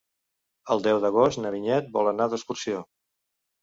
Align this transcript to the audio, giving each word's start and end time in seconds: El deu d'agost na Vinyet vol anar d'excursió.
El 0.75 0.81
deu 0.87 1.03
d'agost 1.05 1.43
na 1.43 1.53
Vinyet 1.59 1.95
vol 2.01 2.13
anar 2.17 2.31
d'excursió. 2.35 2.85